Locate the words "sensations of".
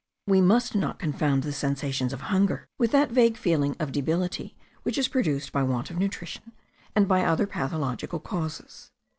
1.53-2.21